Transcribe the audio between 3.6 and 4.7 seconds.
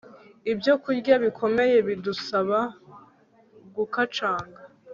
gukacanga